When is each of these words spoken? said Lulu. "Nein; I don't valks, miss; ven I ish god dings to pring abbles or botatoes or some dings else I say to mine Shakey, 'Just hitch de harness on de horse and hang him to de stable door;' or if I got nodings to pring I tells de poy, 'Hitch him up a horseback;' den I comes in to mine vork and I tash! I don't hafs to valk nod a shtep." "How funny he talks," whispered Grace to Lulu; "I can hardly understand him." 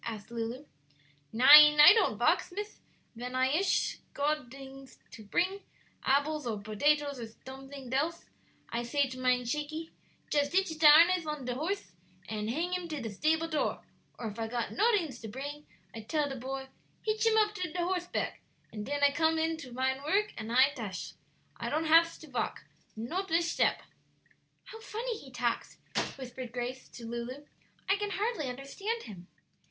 said 0.07 0.31
Lulu. 0.31 0.65
"Nein; 1.31 1.79
I 1.79 1.93
don't 1.93 2.17
valks, 2.17 2.51
miss; 2.51 2.79
ven 3.15 3.35
I 3.35 3.49
ish 3.49 3.99
god 4.15 4.49
dings 4.49 4.97
to 5.11 5.27
pring 5.27 5.59
abbles 6.03 6.47
or 6.47 6.57
botatoes 6.57 7.19
or 7.19 7.27
some 7.45 7.69
dings 7.69 7.93
else 7.93 8.25
I 8.69 8.81
say 8.81 9.07
to 9.09 9.19
mine 9.19 9.45
Shakey, 9.45 9.91
'Just 10.31 10.53
hitch 10.53 10.69
de 10.69 10.87
harness 10.89 11.27
on 11.27 11.45
de 11.45 11.53
horse 11.53 11.91
and 12.27 12.49
hang 12.49 12.73
him 12.73 12.87
to 12.87 12.99
de 12.99 13.11
stable 13.11 13.47
door;' 13.47 13.83
or 14.17 14.29
if 14.29 14.39
I 14.39 14.47
got 14.47 14.71
nodings 14.73 15.19
to 15.21 15.29
pring 15.29 15.67
I 15.93 16.01
tells 16.01 16.33
de 16.33 16.39
poy, 16.39 16.69
'Hitch 17.03 17.27
him 17.27 17.37
up 17.37 17.55
a 17.55 17.83
horseback;' 17.85 18.41
den 18.71 19.03
I 19.03 19.11
comes 19.11 19.37
in 19.39 19.55
to 19.57 19.71
mine 19.71 20.01
vork 20.01 20.33
and 20.35 20.51
I 20.51 20.69
tash! 20.73 21.13
I 21.57 21.69
don't 21.69 21.85
hafs 21.85 22.17
to 22.21 22.27
valk 22.27 22.65
nod 22.95 23.29
a 23.29 23.35
shtep." 23.37 23.81
"How 24.63 24.79
funny 24.79 25.19
he 25.19 25.29
talks," 25.29 25.77
whispered 26.17 26.51
Grace 26.51 26.89
to 26.89 27.05
Lulu; 27.05 27.45
"I 27.87 27.97
can 27.97 28.09
hardly 28.09 28.47
understand 28.49 29.03
him." 29.03 29.27